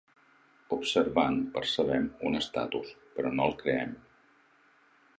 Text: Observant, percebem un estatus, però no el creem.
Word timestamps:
Observant, 0.77 1.37
percebem 1.59 2.09
un 2.31 2.39
estatus, 2.41 2.91
però 3.19 3.37
no 3.37 3.49
el 3.53 3.57
creem. 3.65 3.97